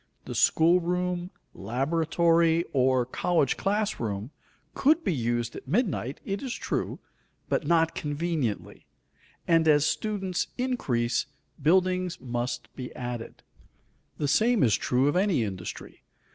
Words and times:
The 0.25 0.33
school 0.33 0.79
room, 0.79 1.29
laboratory, 1.53 2.65
or 2.73 3.05
college 3.05 3.55
class 3.55 3.99
room 3.99 4.31
could 4.73 5.03
be 5.03 5.13
used 5.13 5.55
at 5.55 5.67
midnight, 5.67 6.19
it 6.25 6.41
is 6.41 6.55
true, 6.55 6.97
but 7.49 7.67
not 7.67 7.93
conveniently; 7.93 8.87
and 9.47 9.67
as 9.67 9.85
students 9.85 10.47
increase, 10.57 11.27
buildings 11.61 12.19
must 12.19 12.75
be 12.75 12.91
added. 12.95 13.43
The 14.17 14.27
same 14.27 14.63
is 14.63 14.75
true 14.75 15.07
of 15.07 15.15
any 15.15 15.43
industry. 15.43 16.01